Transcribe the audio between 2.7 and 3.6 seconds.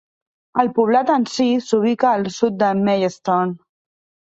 Maidstone.